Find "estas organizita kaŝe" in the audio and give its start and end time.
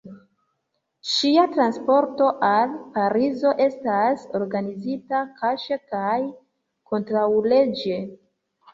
3.67-5.81